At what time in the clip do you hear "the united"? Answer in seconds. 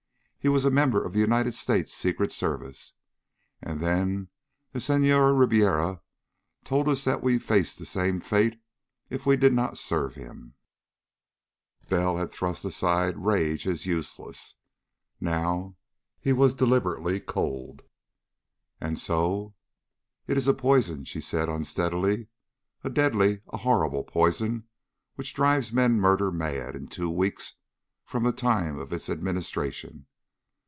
1.13-1.53